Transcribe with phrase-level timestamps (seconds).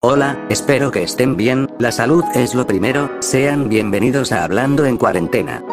[0.00, 4.96] Hola, espero que estén bien, la salud es lo primero, sean bienvenidos a Hablando en
[4.96, 5.64] Cuarentena.